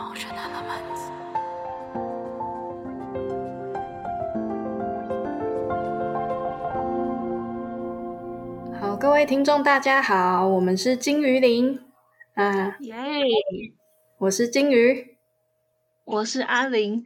[0.00, 0.14] 好，
[8.96, 11.78] 各位听众，大家好，我们是金鱼林
[12.32, 12.96] 啊，耶！
[14.16, 15.18] 我是金鱼。
[16.04, 17.04] 我是阿玲。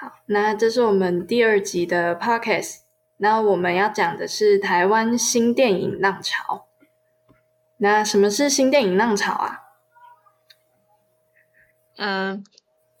[0.00, 2.82] 好，那这是我们第二集的 podcast。
[3.16, 6.68] 那我们要讲的是台湾新电影浪潮。
[7.78, 9.64] 那什么是新电影浪潮啊？
[11.98, 12.42] 嗯、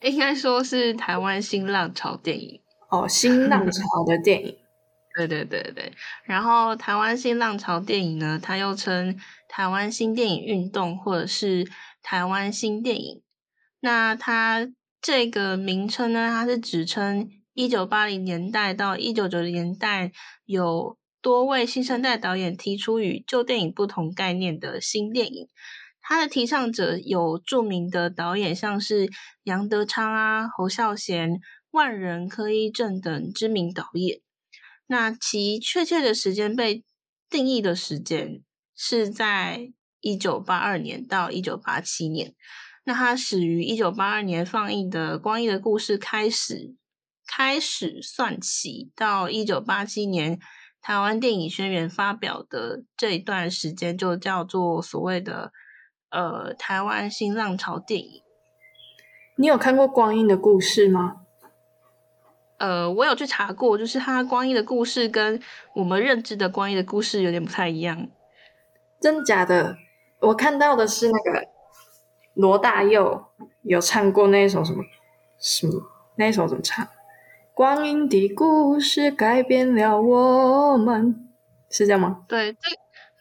[0.02, 2.60] 应该说是台湾新浪潮电影。
[2.90, 4.56] 哦，新浪潮的电影。
[5.16, 5.92] 对对对对。
[6.24, 11.68] 然后台湾新浪潮电影呢，它又称台湾新电影运动，或者是
[12.02, 13.22] 台湾新电影。
[13.80, 14.68] 那它
[15.00, 20.12] 这个名称呢，它是指称一九八零年代到一九九零年代
[20.44, 25.48] 有多位新生代导演提出与旧电影不同概念的新电影。
[26.08, 29.10] 它的提倡者有著名的导演，像是
[29.42, 31.38] 杨德昌啊、侯孝贤、
[31.70, 34.22] 万人、柯一正等知名导演。
[34.86, 36.82] 那其确切的时间被
[37.28, 38.40] 定义的时间
[38.74, 42.34] 是在一九八二年到一九八七年。
[42.84, 46.74] 那它始于一九八二年放映的《光阴的故事》开始
[47.26, 50.38] 开始算起，到一九八七年
[50.80, 55.52] 台湾电影宣言发表的这一段时间，就叫做所谓的
[56.10, 58.22] 呃台湾新浪潮电影。
[59.36, 61.22] 你有看过《光阴的故事》吗？
[62.56, 65.40] 呃，我有去查过，就是它光阴的故事跟
[65.74, 68.08] 我们认知的光阴的故事有点不太一样。
[69.00, 69.76] 真的假的？
[70.20, 71.46] 我看到的是那个
[72.34, 73.26] 罗大佑
[73.62, 74.82] 有唱过那一首什么
[75.38, 75.72] 什么
[76.16, 76.88] 那一首怎么唱？
[77.54, 81.28] 光阴的故事改变了我们，
[81.70, 82.24] 是这样吗？
[82.26, 82.58] 对，这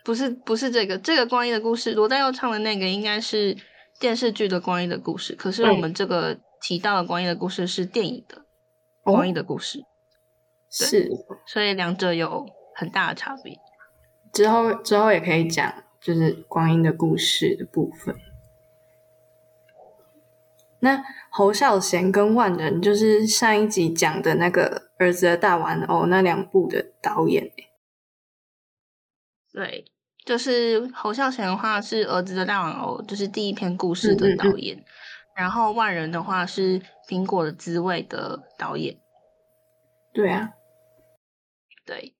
[0.07, 3.57] 不是不是这个这个光阴的故事，罗大佑唱的那个应该是
[3.99, 8.45] 电视剧的光阴的故事，可是我们这个提到的光阴的故事是电影的
[9.03, 9.79] 光阴的故事，
[10.71, 11.09] 是，
[11.45, 13.53] 所以两者有很大的差别。
[14.31, 18.15] 之后之后也可以讲，就是光阴的故事的部分。
[20.79, 27.51] 那侯孝贤跟万人就是上一集讲的那个儿子的大玩偶那两部的导演欸
[29.51, 29.85] 对，
[30.27, 34.83] 就是侯孝贤的话是儿子的大玩偶，就是第一篇故事的导演，
[35.33, 38.97] 然后万人的话是苹果的滋味的导演。
[40.13, 40.49] 对啊，
[41.85, 42.13] 对。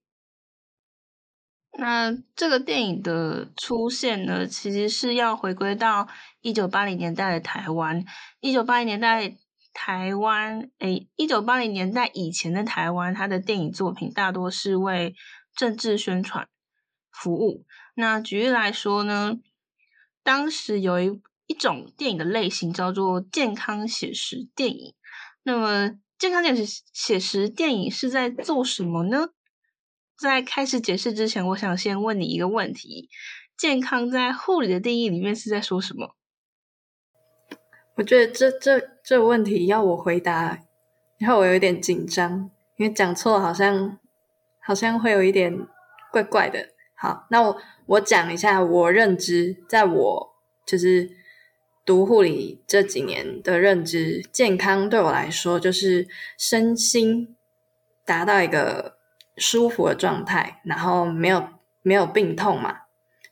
[1.78, 6.08] 那这个电影的出现呢，其实是要回归到
[6.40, 8.06] 一九八零年代的台湾。
[8.40, 9.36] 一九八零年代
[9.74, 15.14] 台湾，诶，一九八零年代以前的台湾，它的电影作品大多是为
[15.54, 16.48] 政治宣传
[17.12, 17.66] 服务。
[17.96, 19.40] 那举例来说呢，
[20.24, 24.94] 当时有一一种电影的类型叫做健康写实电影。
[25.44, 29.30] 那么，健康写实写实电影是在做什么呢？
[30.20, 33.10] 在开始解释之前，我想先问你一个问题：
[33.56, 36.16] 健康在护理的定义里面是在说什么？
[37.96, 40.60] 我觉得这这这个问题要我回答，
[41.18, 43.98] 然后我有点紧张，因为讲错好像
[44.62, 45.68] 好像会有一点
[46.12, 46.77] 怪怪的。
[47.00, 50.36] 好，那我我讲一下我认知，在我
[50.66, 51.12] 就是
[51.86, 56.08] 读护理这几年的认知，健康对我来说就是
[56.40, 57.36] 身心
[58.04, 58.98] 达到一个
[59.38, 61.48] 舒服的状态，然后没有
[61.84, 62.80] 没有病痛嘛，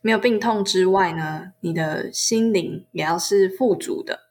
[0.00, 4.28] 没有病痛之外呢，你的心灵也要是富足的。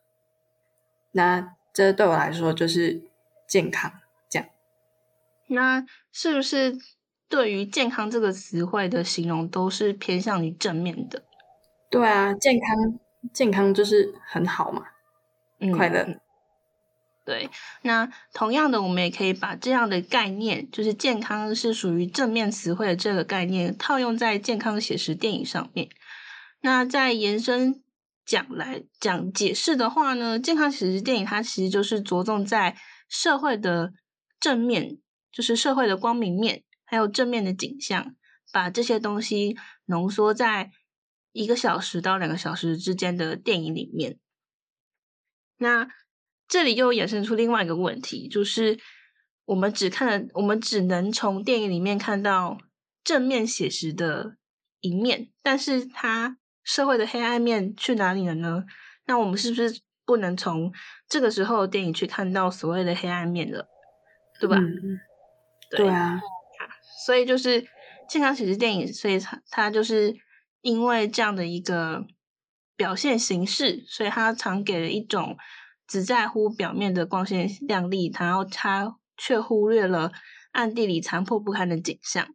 [1.12, 3.04] 那这对我来说就是
[3.46, 3.92] 健康，
[4.30, 4.48] 这样。
[5.48, 6.78] 那是不是
[7.28, 11.24] 对于健康这个词汇的形容都是偏向于正面的？
[11.90, 13.00] 对啊，健康
[13.34, 14.84] 健康就是很好嘛，
[15.60, 16.04] 嗯，快乐。
[16.04, 16.20] 嗯
[17.26, 17.50] 对，
[17.82, 25.90] 那同样的，我们也可以把这样的概念，就是健康是属于正面词汇的这个概念，套用在健康写实电影上面。
[26.62, 27.82] 那再延伸
[28.24, 32.78] 讲来讲解释的话呢，健康写实电影它其实就是着重在
[33.10, 33.94] 社会的
[34.40, 35.00] 正面，
[35.32, 38.16] 就是社会的光明面，还有正面的景象，
[38.52, 40.72] 把这些东西浓缩在
[41.32, 44.20] 一个小时到两个小时之间的电影里面。
[45.58, 45.88] 那
[46.48, 48.80] 这里又衍生出另外一个问题，就是
[49.46, 52.58] 我们只看了，我们只能从电影里面看到
[53.04, 54.38] 正面写实的
[54.80, 58.66] 一面，但是它社会的黑暗面去哪里了呢？
[59.06, 60.74] 那我们是不是不能从
[61.08, 63.68] 这个时候的电影去看到所谓的黑暗面了？
[64.40, 64.58] 对吧？
[64.58, 65.00] 嗯，
[65.72, 66.20] 对啊，
[67.04, 67.66] 所以就是
[68.08, 70.16] 健康写实电影，所以它它就是
[70.62, 72.06] 因为这样的一个
[72.78, 75.38] 表现形式，所以它常给了一种
[75.88, 80.12] 只在乎表面的光鲜亮丽，然后它却忽略了
[80.52, 82.28] 暗地里残破不堪的景象。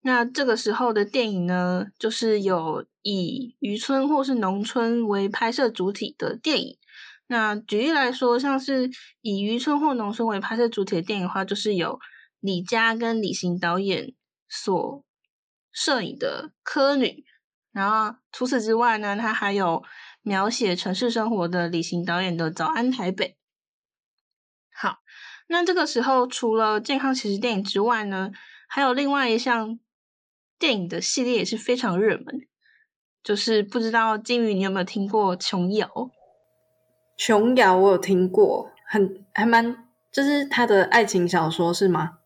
[0.00, 6.78] 那这个时候的电影呢，就是有以渔村或是农村为拍摄主体的电影。
[7.26, 8.88] 那举例来说，像是
[9.20, 11.98] 以渔村或农村为拍摄主体的电影的话，就是有
[12.40, 14.14] 李佳跟李行导演
[14.48, 15.04] 所
[15.72, 17.06] 摄影的《科女》。
[17.72, 19.82] 然后除此之外呢，他还有
[20.22, 23.26] 描写城市生活的李行导演的《早安台北》。
[24.72, 24.98] 好，
[25.48, 28.30] 那这个时候除了健康其实电影之外呢，
[28.68, 29.78] 还有另外一项。
[30.60, 32.40] 电影的系列也是非常热门，
[33.22, 35.88] 就是不知道金鱼你有没有听过琼瑶？
[37.16, 42.17] 琼瑶我有听过，很还蛮，就是他的爱情小说是吗？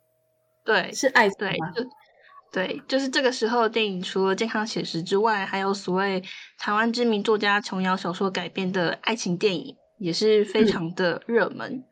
[0.65, 1.91] 对，是爱对，就
[2.53, 6.23] 对，就是这个时候电影除了健康写实之外，还有所谓
[6.59, 11.85] 台湾知名作家琼瑶小说改编的爱情电影，也是非常的热门。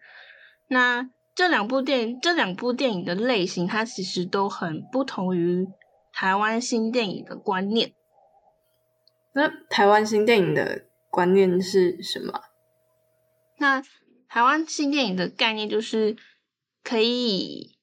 [0.69, 5.67] 那这两部电影，这两部电影的类型，它其实都很不同于。
[6.13, 7.93] 台湾新电影的观念，
[9.33, 12.43] 那台湾新电影的观念是什么？
[13.59, 13.81] 那
[14.29, 16.17] 台湾新电影的概念就是
[16.83, 17.79] 可以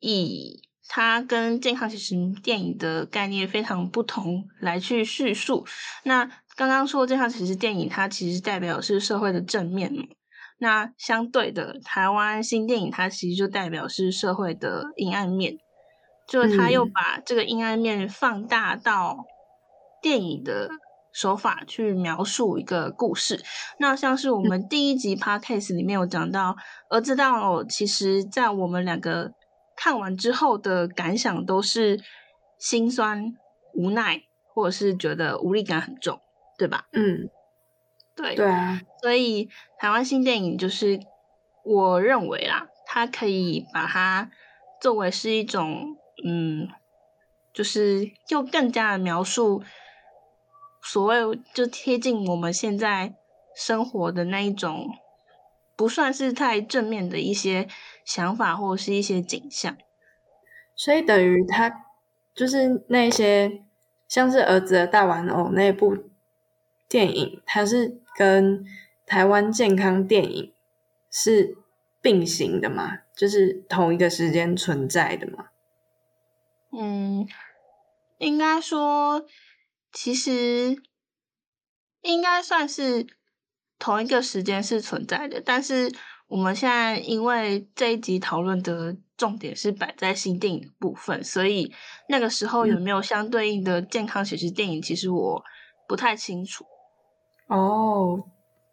[0.00, 5.66] 以它跟健康其实电影的概念非常不同来去叙述。
[6.04, 10.04] 那刚刚说健康其实电影，它其实代表是社会的正面嘛。
[10.58, 15.58] 那相对的，台湾新电影它其实就代表是社会的阴暗面。
[16.26, 19.24] 就是他又把这个阴暗面放大到
[20.02, 20.68] 电影的
[21.10, 23.42] 手法去描述一个故事。
[23.78, 26.54] 那像是我们第一集 podcast 里面有讲到，
[26.90, 29.32] 儿子大王其实在我们两个
[29.78, 32.00] 看完之后的感想都是
[32.58, 33.32] 心酸、
[33.74, 36.20] 无奈，或者是觉得无力感很重，
[36.58, 36.88] 对吧？
[36.92, 37.30] 嗯，
[38.16, 38.80] 对，对啊。
[39.00, 39.48] 所以
[39.78, 40.98] 台湾新电影就是
[41.64, 44.30] 我认为啦，它可以把它
[44.80, 45.94] 作为是一种。
[46.26, 46.66] 嗯，
[47.52, 49.62] 就是又更加的描述
[50.82, 53.14] 所谓就贴近我们现在
[53.54, 54.88] 生活的那一种，
[55.78, 57.68] 不算是太正面的一些
[58.04, 59.78] 想法或者是一些景象。
[60.74, 61.84] 所以等于他
[62.34, 63.62] 就是那些
[64.08, 65.96] 像是儿子的大玩偶那部
[66.88, 68.64] 电影，它是跟
[69.06, 70.52] 台湾健康电影
[71.12, 71.56] 是
[72.02, 72.98] 并行的嘛？
[73.16, 75.50] 就是同一个时间存在的嘛？
[76.72, 77.28] 嗯，
[78.18, 79.24] 应该说，
[79.92, 80.82] 其实
[82.02, 83.06] 应该算是
[83.78, 85.92] 同一个时间是存在的，但是
[86.26, 91.72] 我们现在因为这一集讨论的重点是摆在新电影的部分，所以
[92.08, 95.42] 那个时候有没有相对应的健康写实电影，其实我
[95.86, 96.64] 不太清楚。
[97.46, 98.24] 哦，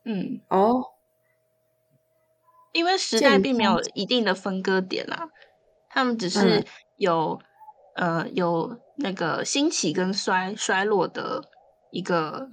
[0.04, 0.84] 嗯，哦，
[2.74, 5.30] 因为时代并没有一定的分割点啦，
[5.90, 6.66] 他们只是
[6.98, 7.40] 有。
[7.98, 11.42] 呃，有那个兴起跟衰衰落的
[11.92, 12.50] 一个，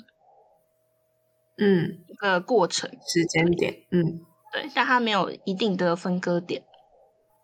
[1.65, 2.91] 嗯，一个过程。
[3.07, 4.21] 时间点，嗯，
[4.53, 6.65] 对，但它没有一定的分割点，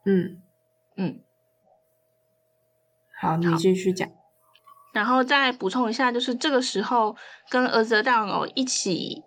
[0.04, 0.42] 嗯。
[1.00, 1.22] 嗯，
[3.20, 4.10] 好，你继续讲，
[4.92, 7.16] 然后再补充一下，就是这个时候
[7.48, 9.22] 跟儿子的大玩偶一起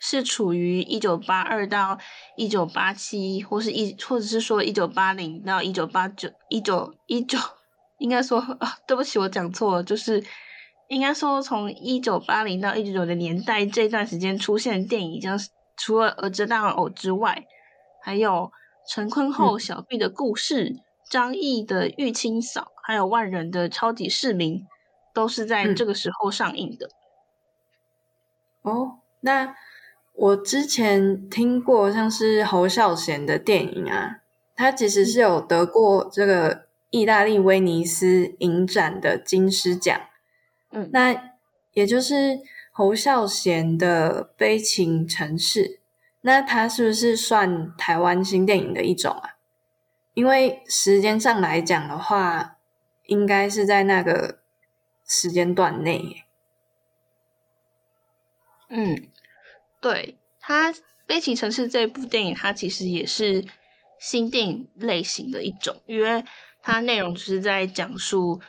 [0.00, 1.98] 是处于一九八二到
[2.34, 7.38] 一九八七，或是一或者是说一九八零到一九八九一九一九。
[7.98, 10.24] 应该说啊，对不起，我讲错了，就是
[10.88, 17.44] 应该说从一九八零到一九九的年代这段时间出现的电影，像是除了《儿子大玩偶》之外，
[18.02, 18.52] 还有
[18.88, 20.76] 陈坤厚小毕的故事、
[21.10, 24.60] 张译的《玉清嫂》，还有万人的《超级市民》，
[25.12, 26.88] 都是在这个时候上映的。
[28.62, 29.54] 哦，那
[30.12, 34.20] 我之前听过像是侯孝贤的电影啊，
[34.54, 36.66] 他其实是有得过这个。
[36.90, 40.00] 意大利威尼斯影展的金狮奖，
[40.76, 41.32] 嗯，那
[41.72, 42.38] 也就是
[42.70, 45.60] 侯孝贤的《悲情城市》，
[46.20, 49.36] 那它是不是算台湾新电影的一种啊？
[50.12, 52.58] 因为时间上来讲的话，
[53.04, 54.40] 应该是在那个
[55.06, 56.24] 时间段内。
[58.68, 59.08] 嗯，
[59.80, 60.70] 对，它
[61.06, 63.46] 《悲情城市》这部电影，它其实也是
[63.98, 66.22] 新电影类型的一种，因为。
[66.68, 68.40] 它内容就是在讲述，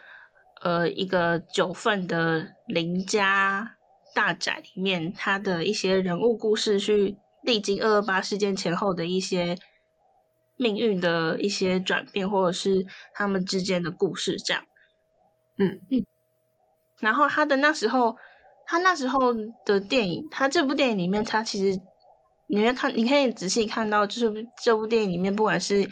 [0.61, 3.77] 呃，一个九份的邻家
[4.15, 9.57] 大宅里面，他的一些人物故事，去历经二二八事件前后的一些
[10.55, 14.63] 命运的一些转变，或者是他们之间的故事，这样。
[15.57, 16.05] 嗯嗯。
[16.99, 18.17] 然后他的那时候，
[18.65, 19.33] 他那时候
[19.63, 21.79] 的电影，他这部电影里面，他其实
[22.47, 25.87] 你会看，你可以仔细看到，就是这部电影里面，不管是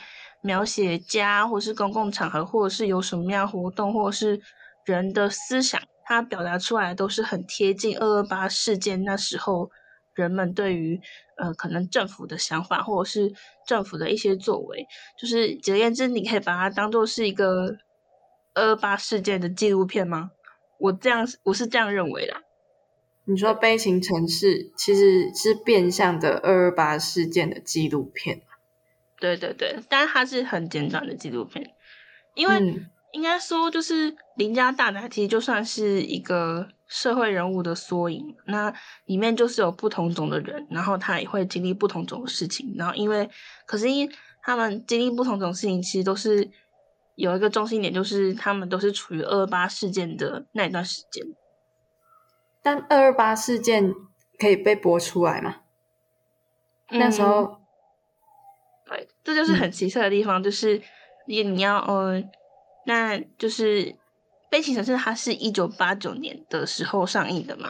[0.45, 4.39] 描写家，或是公共场合，或者是有什么样活动，或者是
[4.85, 9.71] 人的思想，它表达出来都是很贴近二二八事件那时候
[10.13, 11.01] 人们对于
[11.37, 13.33] 呃可能政府的想法，或者是
[13.65, 14.85] 政府的一些作为。
[15.19, 17.77] 就是简而言之，你可以把它当做是一个
[18.53, 20.29] 二二八事件的纪录片吗？
[20.77, 22.35] 我这样我是这样认为的。
[23.27, 28.43] 你说《悲情城市》其实是变相的二二八事件的纪录片，
[29.19, 31.73] 对对对，但是它是很简短的纪录片，
[32.33, 38.73] 因为应该说就是邻家大奶其实就算是一个社会人物的缩影，那
[39.05, 43.29] 里面就是有不同种的人，然后他也会经历不同种的事情，然后因为
[43.65, 46.51] 可是因他们经历不同种事情，其实都是
[47.15, 51.25] 有一个中心点，就是他们都是处于二二八事件的那一段时间。
[52.61, 53.93] 但二二八事件
[54.37, 55.61] 可以被播出来吗？
[56.89, 57.57] 那时候，对，
[59.25, 60.81] 这就是很奇特的地方，就是
[61.27, 62.23] 你你要呃，
[62.85, 63.83] 那就是
[64.49, 67.69] 《悲情城市》它是一九八九年的时候上映的嘛？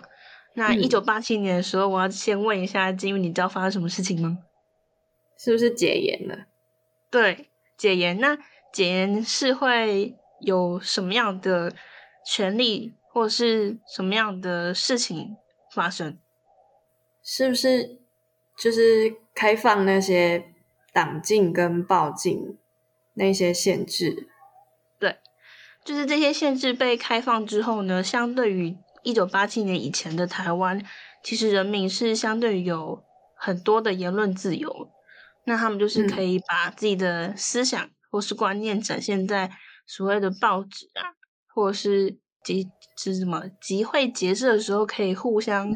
[0.53, 4.38] 那一九八七年的时候，我要先问一下金玉，你知道发生什么事情吗？
[5.38, 6.45] 是不是解严了？
[7.09, 8.19] 对，解严。
[8.19, 8.38] 那
[8.71, 11.74] 解严是会有什么样的
[12.25, 12.93] 权利？
[13.12, 15.38] 或者是什么样的事情
[15.74, 16.19] 发生？
[17.24, 18.01] 是不是
[18.59, 20.53] 就是开放那些
[20.96, 22.58] 党禁跟报禁
[23.16, 24.30] 那些限制？
[24.98, 25.18] 对，
[25.84, 30.82] 就是这些限制被开放之后呢，相对于一九八七年以前的台湾，
[31.22, 33.04] 其实人民是相对于有
[33.36, 34.90] 很多的言论自由，
[35.44, 39.52] 那他们就是可以把自己的思想或是观念展现在
[39.86, 41.12] 所谓的报纸啊，
[41.54, 42.18] 或者是。
[42.46, 45.68] 集是什么集会结社的时候可以互相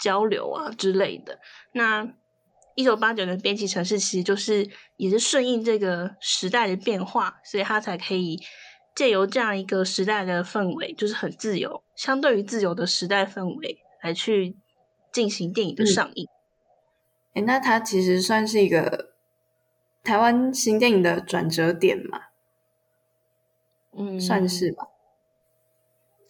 [0.00, 1.38] 交流啊之类的。
[1.74, 2.12] 那
[2.76, 8.38] 一九八九年编辑城市其实就是也是顺应这个时代的变化，所以他才可以
[8.94, 14.56] 借由这样一个时代的氛围，就是很自由，相对于自由的时代氛围来去
[15.10, 16.28] 进行电影的上映。
[17.32, 19.14] 哎，那它其实算是一个
[20.04, 22.20] 台湾新电影的转折点嘛？
[23.98, 24.88] 嗯，算是吧。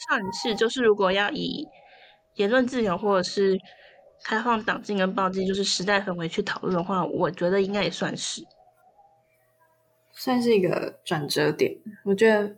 [0.09, 1.67] 算是，就是如果要以
[2.35, 3.59] 言论自由或者是
[4.27, 8.45] 开放党禁跟暴禁，就是时代氛围去讨论的话，我觉得应该也算是，
[10.11, 11.77] 算是一个转折点。
[12.05, 12.57] 我觉得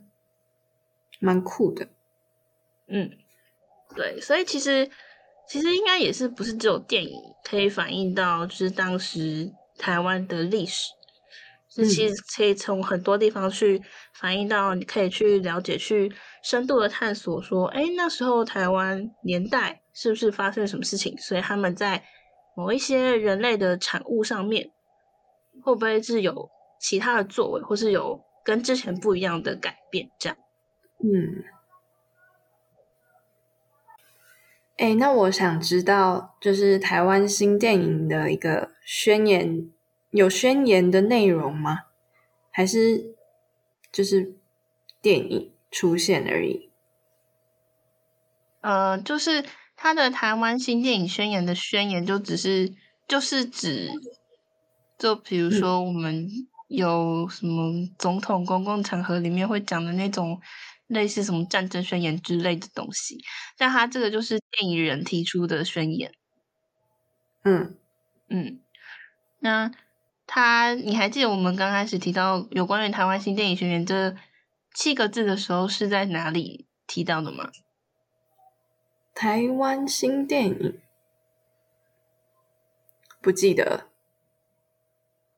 [1.20, 1.87] 蛮酷的。
[2.87, 3.10] 嗯，
[3.94, 4.90] 对，所以其实
[5.46, 10.88] 其实应该也是不是只有电影可以反映到，就是当时台湾的历史。
[11.68, 13.82] 这其实可以从很多地方去
[14.14, 16.10] 反映到，你可以去了解、去
[16.49, 21.14] 深度的探索，说，哎，那时候台湾年代是不是发生了什么事情？
[21.19, 22.02] 所以他们在
[22.57, 24.71] 某一些人类的产物上面，
[25.62, 26.49] 会不会是有
[26.81, 30.11] 其他的作为，或是有跟之前不一样的改变？
[30.19, 30.38] 这样，
[31.00, 31.45] 嗯，
[34.78, 39.71] 哎，那我想知道，就是台湾新电影的一个宣言。
[40.12, 41.81] 有宣言的内容吗？
[42.50, 43.14] 还是
[43.93, 44.35] 就是
[45.02, 46.70] 电影出现而已？
[48.60, 49.44] 呃，就是
[49.76, 52.75] 他的台湾新电影宣言的宣言，就只是
[53.06, 53.90] 就是指，
[54.98, 56.28] 就比如说我们
[56.68, 60.40] 有什么总统公共场合里面会讲的那种
[60.87, 63.22] 类似什么战争宣言之类的东西，
[63.56, 66.12] 但他这个就是电影人提出的宣言。
[67.44, 67.76] 嗯
[68.28, 68.60] 嗯，
[69.38, 69.70] 那。
[70.30, 74.14] 他，你还记得我们刚开始提到有关于台湾新电影宣言这
[74.78, 77.50] 七个字的时候是在哪里提到的吗？
[79.12, 80.80] 台湾新电影
[83.20, 83.88] 不记得。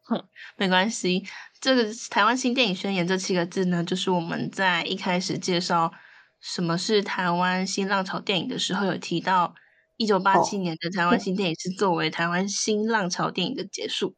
[0.02, 1.25] 哼，没关系。
[1.59, 5.94] 这个台湾新电影宣言这七个字呢，就是我们在一开始介绍
[6.38, 9.54] 什么是台湾新浪潮电影的时候有提到，
[9.97, 14.14] 一九八七年的台湾新电影是作为台湾新浪潮电影的结束。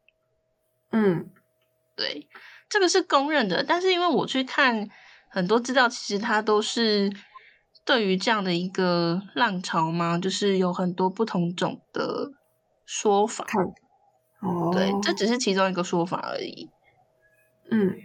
[0.91, 1.31] 嗯，
[1.95, 2.27] 对，
[2.67, 3.63] 这个是公认的。
[3.63, 4.89] 但是因为我去看
[5.33, 7.11] 很多资料，其实它都是
[7.83, 12.31] 对于这样的一个浪潮嘛，就是有很多不同种的
[12.85, 13.43] 说法。
[14.41, 16.69] 哦，对，这只是其中一个说法而已。
[17.71, 17.95] 嗯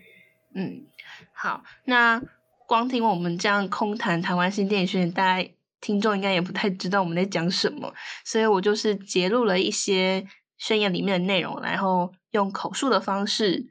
[0.55, 0.87] 嗯，
[1.35, 2.23] 好，那
[2.67, 5.51] 光听我们这样空谈台湾新电影宣言，大家
[5.83, 7.93] 听众应该也不太知道我们在讲什么，
[8.25, 10.27] 所以我就是揭露了一些。
[10.61, 13.71] 宣言里面的内容，然后用口述的方式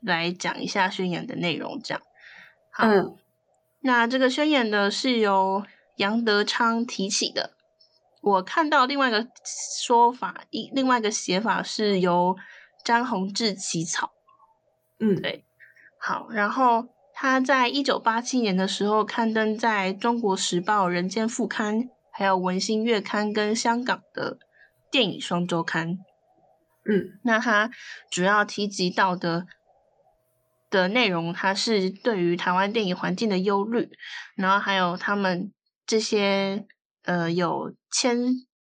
[0.00, 2.02] 来讲一下宣言的内容，这样。
[2.76, 2.88] 好，
[3.82, 5.64] 那这个宣言呢是由
[5.98, 7.52] 杨德昌提起的。
[8.20, 9.28] 我看到另外一个
[9.86, 12.36] 说法，一另外一个写法是由
[12.84, 14.10] 张宏志起草。
[14.98, 15.44] 嗯，对，
[16.00, 24.38] 好，然后他在一九八七年的时候刊登在中国时报、人间副刊，还有文心月刊跟香港的
[24.90, 25.98] 电影双周刊。
[26.86, 27.70] 嗯，那他
[28.10, 29.46] 主要提及到的
[30.78, 33.88] 的内容，它是对于台湾电影环境的忧虑，
[34.36, 35.52] 然后还有他们
[35.86, 36.66] 这些
[37.04, 38.18] 呃有签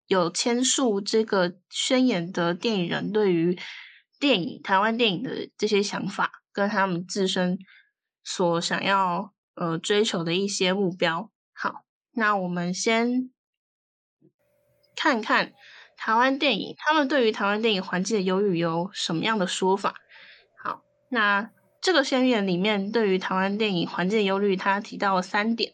[0.08, 3.58] 有签署这个宣言的电影人对于
[4.20, 7.58] 电影台湾电影的这些想法，跟他们自身
[8.24, 11.32] 所想要呃追求的一些目标。
[11.54, 13.32] 好，那我们先
[14.96, 15.54] 看看。
[16.04, 19.94] 台湾电影，他们对于台湾电影环境的忧虑有什么样的说法？
[20.64, 21.52] 好，那
[21.82, 25.74] 这个宣言里面对于台湾电影环境忧虑，他提到了三点。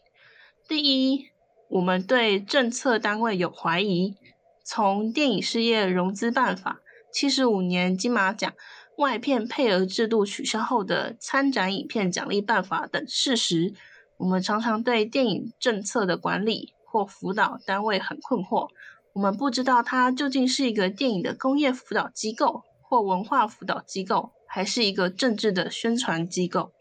[0.66, 1.26] 第一，
[1.68, 4.16] 我们对政策单位有怀疑，
[4.64, 6.80] 从电影事业融资办法、
[7.12, 8.50] 七十五年金马奖
[8.96, 13.74] 外片配额制度取消后的参展影片奖励办法等事实，
[14.16, 18.68] 我们常常对电影政策的管理或辅导单位很困惑。
[19.12, 26.72] 我们不知道它究竟是一个电影的工业辅导机构，或文化辅导机构，还是一个政治的宣传机构。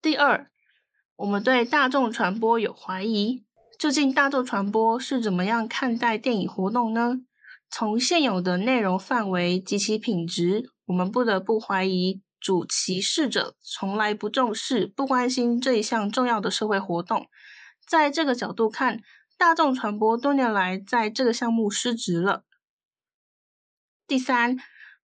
[0.00, 0.50] 第二，
[1.16, 3.44] 我们对大众传播有怀疑，
[3.78, 7.16] 究竟大众传播是怎么样看待电影活动呢？
[7.70, 17.28] 从现有的内容范围及其品质，我们不得不怀疑主歧视者从来不重视、不关心这一项重要的社会活动。
[17.86, 19.02] 在这个角度看。
[19.38, 22.42] 大众传播多年来在这个项目失职了。
[24.04, 24.56] 第三，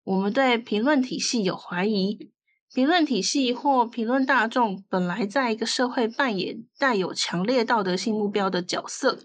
[0.05, 2.31] 我们对评论体系有怀疑。
[2.71, 9.17] 评论体系或评论大众本来在一个社会扮演带有强烈道德性目标的角色。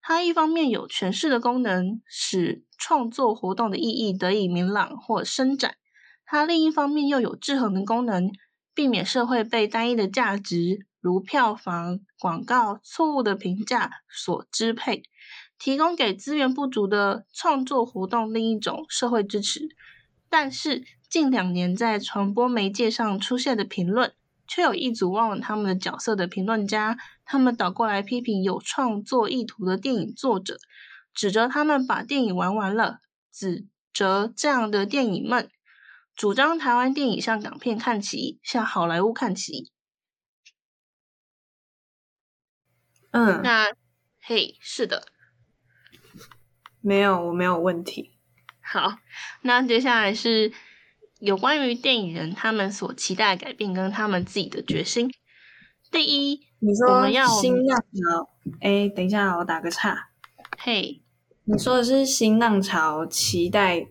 [0.00, 5.70] 它一方面有诠释的功能，使创作活动的意义得以明朗或伸展；
[6.26, 8.32] 它另一方面又有制衡的功能，
[8.74, 10.86] 避免社会被单一的价值。
[11.00, 15.02] 如票房、广告、错误的评价所支配，
[15.58, 19.68] 提供给资源不足的创作活动另一种社会支持。
[20.36, 24.12] 但是近两年在传播媒介上出现的评论，
[24.48, 30.58] 却有一组忘了他们的角色的评论家，他们倒过来批评有创作意图的电影作者，
[31.14, 32.98] 指责他们把电影玩完了，
[33.30, 35.48] 指责这样的电影们
[36.16, 39.70] 主张台湾电影向港片看齐，向好莱坞看齐。
[43.12, 43.66] 嗯，那
[44.20, 45.06] 嘿，是的，
[46.80, 48.13] 没有，我没有问题。
[48.74, 48.98] 好，
[49.42, 50.50] 那接下来是
[51.20, 55.08] 有关于电影人他们所期待改变跟他们自己的决心。
[55.92, 58.28] 第一，你说要新浪潮？
[58.60, 60.08] 哎，等一下，我打个岔。
[60.58, 61.00] 嘿，
[61.44, 63.86] 你说的是新浪潮期待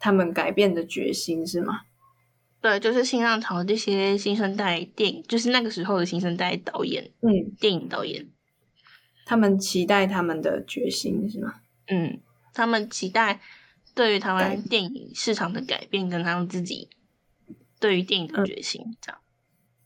[0.00, 1.82] 他们改变的决心是吗？
[2.60, 8.28] 对，就是新浪潮这些新生代电影，就是那个时候的新生代导演，嗯，电影导演。
[9.24, 11.54] 他们期待他们的决心是吗？
[11.86, 12.18] 嗯，
[12.52, 13.40] 他们期待
[13.94, 16.90] 对于台湾电影市场的改变，跟他们自己
[17.78, 19.20] 对于电影的决心，这样。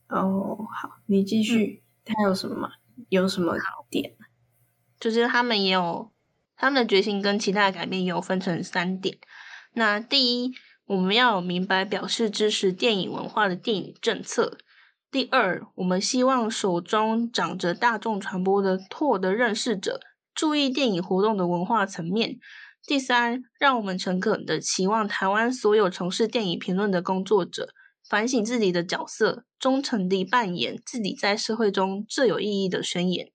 [0.07, 1.83] 哦，好，你继续。
[2.03, 2.71] 他有什么？
[3.09, 3.55] 有什么
[3.89, 4.15] 点？
[4.99, 6.11] 就是他们也有
[6.57, 9.19] 他们的决心跟其他的改变，有分成三点。
[9.73, 10.55] 那第一，
[10.87, 14.57] 我们要有明白表示支持电影文化的电影政策。
[15.11, 20.01] 第二，我们希望手中掌着大众传播的拓的认识者
[20.33, 22.39] 注意电影活动的文化层面。
[22.85, 27.73] 第三，让我们诚恳的期望台湾所有从事电影评论的工作者
[28.07, 33.31] 反省自己的角色，忠诚地扮演自己在社会中最有意义的宣言。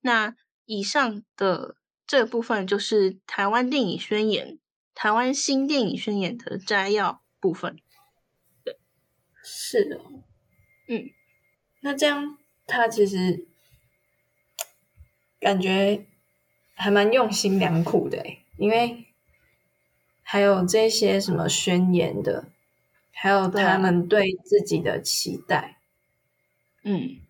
[0.00, 4.58] 那以上的这部分就是台湾电影宣言、
[4.94, 7.76] 台湾新电影宣言的摘要部分。
[8.62, 8.78] 对，
[9.42, 10.00] 是的。
[10.86, 11.10] 嗯，
[11.80, 13.46] 那这样他其实
[15.40, 16.06] 感觉
[16.74, 18.24] 还蛮用心良苦的
[18.56, 19.06] 因为
[20.22, 22.46] 还有这些什么宣言的，
[23.12, 25.78] 还有他们对自己的期待。
[26.82, 27.20] 嗯，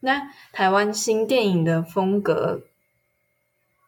[0.00, 2.62] 那台湾新电影的风格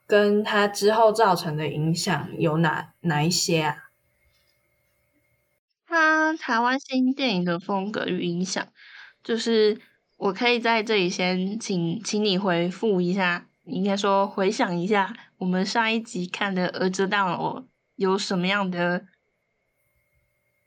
[0.06, 3.76] 跟他之后造成的影响有哪哪一些啊？
[5.86, 8.66] 他台湾新电影的风格与影响，
[9.22, 9.80] 就是
[10.16, 17.62] 我可以在这里先请请你回复一下，应该说回想一下我们上一集看的《儿子大王》
[17.96, 19.06] 有什么样的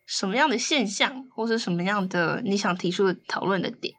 [0.06, 3.94] 什么样的现象，或是什么样的你想提出的讨论的点，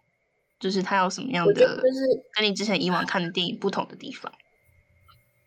[0.58, 2.00] 就是它有什么样的，就是
[2.34, 4.32] 跟你之前以往看的电影不同的地方。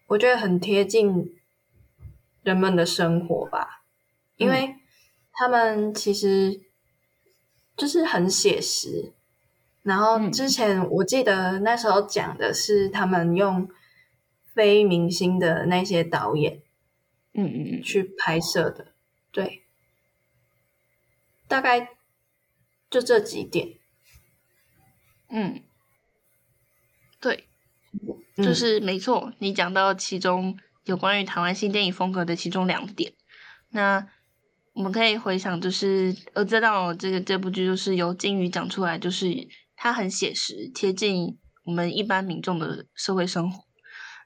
[0.07, 1.35] 我觉得很贴近
[2.43, 3.83] 人们的生活吧，
[4.37, 4.75] 因为
[5.33, 6.61] 他们其实
[7.75, 9.13] 就是很写实。
[9.83, 13.67] 然后之前我记得那时候讲的是他们用
[14.53, 16.61] 非明星的那些导演，
[17.33, 18.93] 嗯嗯嗯，去拍摄的，
[19.31, 19.63] 对，
[21.47, 21.95] 大概
[22.91, 23.69] 就这几点，
[25.29, 25.63] 嗯，
[27.19, 27.47] 对，
[28.37, 33.13] 就是没错，你讲到其中有关于台湾新电影风格的其中两点，
[33.69, 34.07] 那
[34.73, 39.47] 我们可以回想，就是呃，知道这个这部剧就是由金鱼讲出来，就是。
[39.83, 43.63] 它很写实，贴近我们一般民众的社会生活。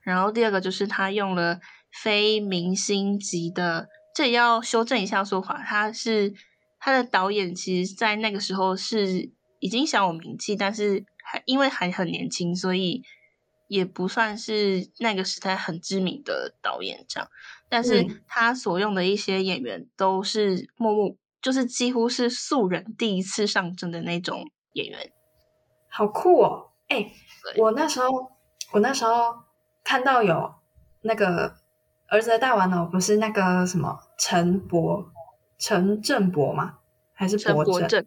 [0.04, 1.62] 然后第二个就是他用了
[2.04, 5.64] 非明星级的，这也要修正一下说法。
[5.66, 6.34] 他是
[6.78, 13.02] 他的导演，其实在那个时候是已经小有名气，但是还因为还很年轻，所以
[13.70, 17.30] 也不算是那个时代很知名的导演这样。
[17.70, 25.14] 但是他所用的一些演员都是默默，就是几乎是素人第一次上阵的那种演员。
[25.96, 26.72] 好酷哦！
[26.90, 27.10] 哎，
[27.56, 28.08] 我那时候
[28.74, 29.34] 我那时候
[29.82, 30.54] 看到有
[31.00, 31.56] 那个
[32.08, 35.10] 儿子的大玩偶，不是那个什么陈博
[35.58, 36.80] 陈正博吗？
[37.14, 38.06] 还是博正？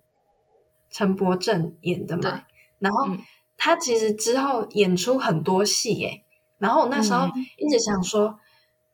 [0.90, 2.42] 陈博正演的嘛。
[2.78, 3.08] 然后
[3.56, 6.24] 他其实之后演出很多戏，哎，
[6.58, 8.38] 然后我那时候一直想说，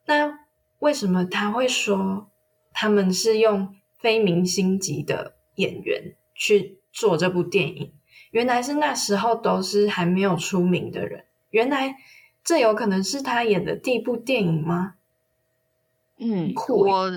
[0.05, 0.39] 那
[0.79, 2.31] 为什么他会说
[2.71, 7.93] 他们是用非明星级的演员去做这部电影？
[8.35, 11.95] 原来是那时候都是还没有出名的人，原来
[12.43, 14.95] 这有可能是他演的第一部电影吗？
[16.19, 17.09] 嗯，我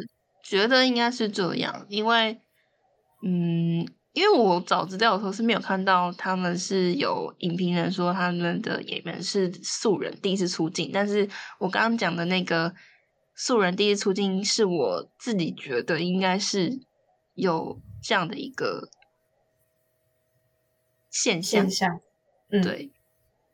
[0.45, 2.41] 觉得应该是这样，因为，
[3.25, 11.29] 嗯，因为我找资料的时候是没有看到他们是有影评人说他们的演员是素人第一次出镜，但是
[11.59, 12.73] 我刚刚讲的那个
[13.35, 16.79] 素人第一次出镜，是我自己觉得应该是
[17.35, 18.89] 有这样的一个。
[21.21, 22.01] 现象，
[22.63, 22.93] 对，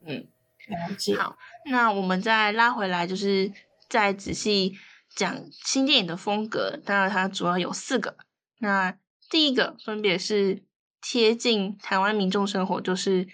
[0.04, 0.28] 嗯，
[1.16, 3.52] 好，那我们再拉回来，就是
[3.88, 4.78] 再仔细
[5.14, 6.78] 讲新电影的风格。
[6.84, 8.16] 当然，它主要有四个。
[8.58, 8.98] 那
[9.30, 10.62] 第一个分别是
[11.00, 13.26] 贴近台湾民众生活，就是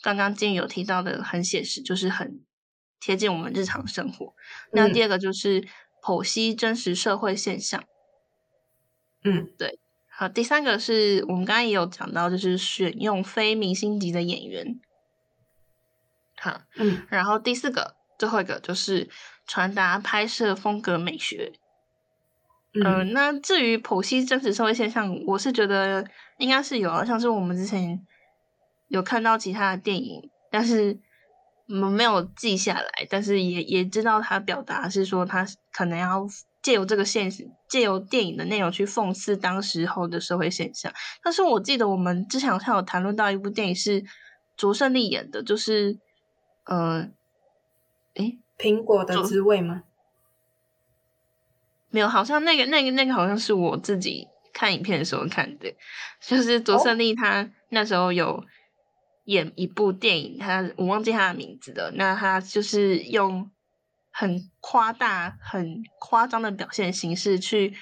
[0.00, 2.44] 刚刚金有提到的，很写实，就是很
[3.00, 4.34] 贴近我们日常生活。
[4.72, 5.68] 那第二个就是
[6.02, 7.84] 剖析真实社会现象。
[9.24, 9.78] 嗯，对。
[10.20, 14.80] 好，第三个是我们刚刚也有讲到，就是选用非明星级的演员。
[16.36, 19.08] 好，嗯，然后第四个，最后一个就是
[19.46, 21.52] 传达拍摄风格美学。
[22.74, 26.04] 嗯，那至于剖析真实社会现象，我是觉得
[26.38, 28.04] 应该是有啊，像是我们之前
[28.88, 30.98] 有看到其他的电影，但是
[31.68, 36.26] 我们没有记下来，但是也也知道他表达是说他可能要。
[36.60, 40.92] 借由这个现实，借由电影的内容去讽刺当时候的社会现象。
[41.22, 44.04] 但是我记得我们之前好像有谈论到一部电影是
[44.56, 45.98] 卓胜利演的，就是
[46.64, 47.08] 呃，
[48.14, 49.84] 诶，苹果的滋味吗？
[51.90, 55.72] 没有，好像那个那个那个好像是我自己看影片的时候看的，
[56.20, 58.44] 就是卓胜利他那时候有
[59.24, 61.92] 演一部电影，他我忘记他的名字了。
[61.94, 63.50] 那他就是用。
[64.18, 67.72] 很夸大、很夸张的表现形式，去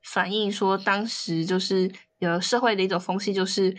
[0.00, 3.76] 反映说当时就是有社会的一种风气，就是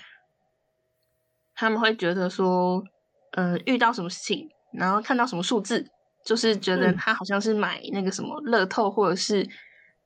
[1.56, 2.84] 他们会觉得说，
[3.32, 5.89] 呃，遇到什么事情，然后看到什么数字，
[6.26, 9.47] 就是觉得他好像是买那个什么乐透，或者是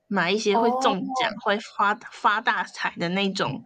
[0.05, 3.63] 买一些会中奖、会发发大财的那种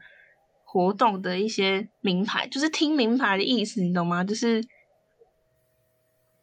[0.63, 4.23] 活动的一些名牌，就是听名牌的意思，你懂吗？
[4.23, 4.63] 就是，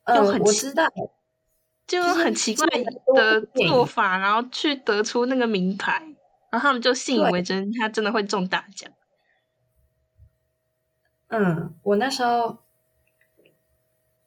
[0.05, 0.87] 呃，我知道。
[1.87, 2.67] 就很奇怪
[3.15, 6.03] 的做法，然后去得出那个名牌，
[6.51, 8.91] 然后他们就信以为真，他真的会中大奖。
[11.29, 12.59] 嗯，我那时候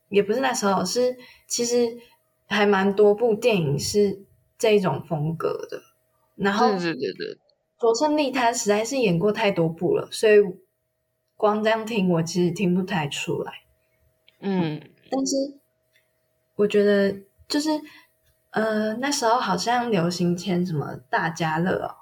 [0.08, 1.18] 也不是那时候，是
[1.48, 1.98] 其实
[2.48, 4.24] 还蛮多部电影是
[4.58, 5.82] 这种风格的。
[6.36, 7.38] 然后，对对对，
[7.78, 10.36] 卓胜利他实在是演过太多部了，所以
[11.36, 13.52] 光这样听我其实听不太出来。
[14.40, 15.36] 嗯，但是
[16.56, 17.28] 我觉得。
[17.50, 17.70] 就是，
[18.52, 21.96] 呃，那时候好像流行签什么大家乐哦，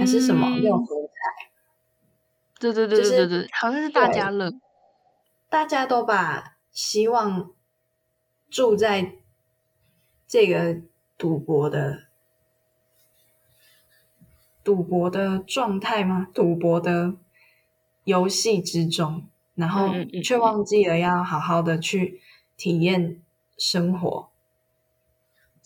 [0.00, 1.50] 还是什么六合彩？
[2.58, 4.50] 对对对对对对，好像是大家乐。
[5.48, 7.50] 大家都把希望
[8.48, 9.16] 住在
[10.26, 10.80] 这个
[11.18, 12.04] 赌博的
[14.62, 16.28] 赌博的状态吗？
[16.32, 17.14] 赌博的
[18.04, 19.88] 游戏之中，然后
[20.22, 22.20] 却忘记了要好好的去
[22.56, 23.20] 体验
[23.60, 24.32] 生活。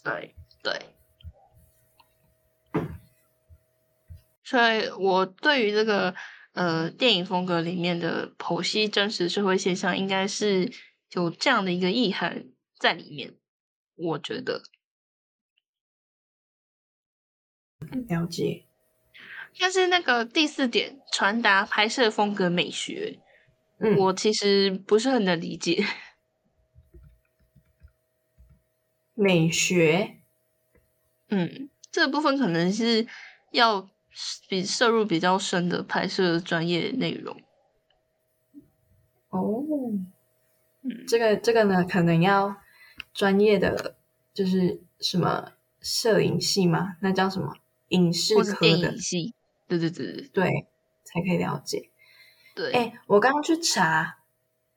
[0.02, 0.80] 对对。
[4.42, 6.14] 所以我对于这个
[6.52, 10.70] 呃电影风格里面的剖析真实社会现象，应该是
[11.12, 13.34] 有这样的一个意涵在里面。
[13.96, 14.62] 我觉得，
[18.08, 18.66] 了解。
[19.58, 23.20] 但是那个第四点，传达拍摄风格美学，
[23.78, 25.86] 嗯，我其实不是很能理解。
[29.14, 30.18] 美学，
[31.28, 33.06] 嗯，这部分可能是
[33.52, 33.88] 要
[34.48, 37.36] 比摄入比较深的拍摄专业内容。
[39.30, 39.64] 哦，
[40.82, 42.56] 嗯，这个这个呢，可能要
[43.12, 43.96] 专业的，
[44.32, 46.96] 就是什么摄影系吗？
[47.00, 47.56] 那叫什么
[47.88, 49.34] 影视科的系？
[49.66, 50.66] 对对对对对，
[51.04, 51.90] 才可以了解。
[52.54, 54.18] 对，哎，我刚刚去查，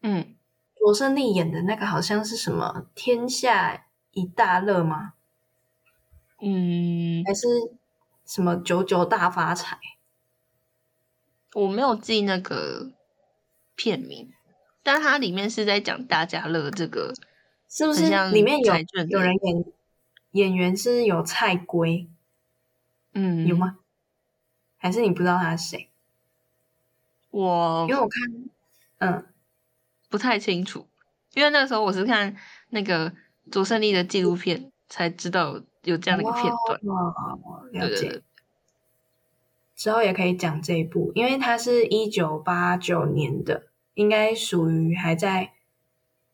[0.02, 0.36] 嗯，
[0.80, 5.14] 罗胜利演的那个好像是什么《天下一大乐》吗？
[6.40, 7.48] 嗯，还是
[8.26, 9.80] 什么“九九大发财”？
[11.54, 12.92] 我没有记那个
[13.76, 14.32] 片名，
[14.84, 17.14] 但它里面是在讲大家乐这个，
[17.68, 18.04] 是不是？
[18.32, 18.74] 里面有
[19.10, 19.66] 有人演
[20.32, 22.08] 演员是有蔡圭，
[23.14, 23.80] 嗯，有吗？
[24.78, 25.90] 还是你不知道他是谁？
[27.32, 28.50] 我因为我看，
[29.00, 29.26] 嗯，
[30.10, 30.88] 不太清楚，
[31.34, 32.36] 因为那个时候我是看
[32.70, 33.14] 那个
[33.52, 36.80] 卓胜利的纪录片才知道有这样的一个片段。
[37.72, 38.22] 了解。
[39.76, 45.54] 之后也可以讲这一部，因为它是一九八九年的，应该属于还在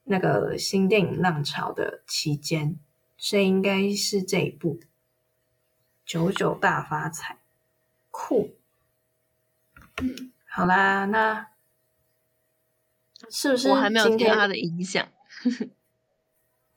[0.05, 2.79] 那个新电影浪潮的期间，
[3.17, 4.79] 所以应该是这一部
[6.05, 7.33] 《九九大发财》。
[8.09, 8.55] 酷，
[10.01, 11.47] 嗯，好啦，那
[13.29, 15.05] 是不是我还没有听他的影响？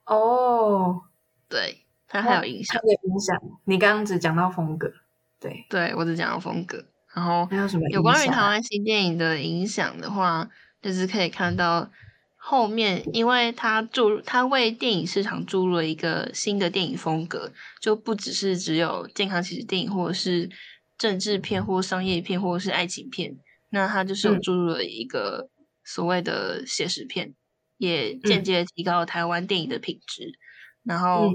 [0.07, 1.03] 哦，
[1.49, 3.37] 对他还有影响，他的影响。
[3.65, 4.91] 你刚刚只讲到风格，
[5.39, 6.85] 对，对我只讲到风格。
[7.15, 7.89] 然后还有什么？
[7.91, 10.49] 有关于台湾新电影的影响的话，
[10.81, 11.91] 就是可以看到
[12.37, 20.51] 后面，因为他注他为电影市场注入了一个新的电影风格，就不只是只有健康喜剧电影，或者是。
[20.99, 23.37] 政治片或商业片或者是爱情片，
[23.69, 25.51] 那它就是有注入了一个
[25.85, 27.35] 所谓的写实片，
[27.77, 30.39] 也间接提高了台湾电影的品质，
[30.83, 31.35] 然后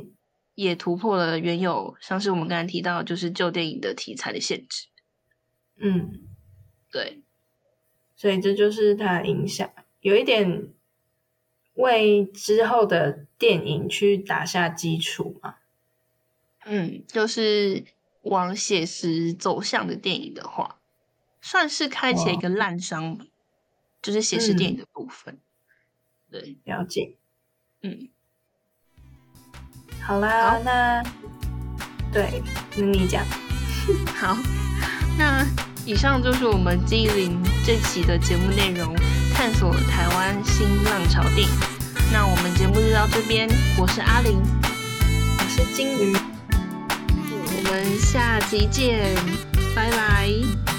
[0.56, 4.88] 也突破了原有像是我们刚才提到就是旧电影的题材的限制。
[5.77, 6.27] 嗯，
[6.91, 7.21] 对，
[8.15, 9.69] 所以这就是它的影响，
[10.01, 10.69] 有一点
[11.73, 15.56] 为之后的电影去打下基础嘛。
[16.65, 17.86] 嗯，就是。
[18.23, 20.80] 往写实走向的电影的话，
[21.41, 23.17] 算是开启一个烂商，
[23.99, 25.39] 就是写实电影的部分。
[26.32, 27.17] 对，了解。
[27.84, 28.08] 嗯，
[30.02, 31.04] 好啦，那
[32.13, 32.41] 对，
[32.78, 33.24] 那你讲。
[34.15, 34.38] 好，
[35.17, 35.46] 那
[35.86, 38.96] 以上就是我们金灵这期的节目内容，
[39.34, 41.50] 探索台湾新浪潮电影。
[42.13, 46.15] 那我们节目就到这边，我是阿玲，我是金鱼。
[46.54, 49.15] 我们下期见，
[49.76, 50.71] 拜拜。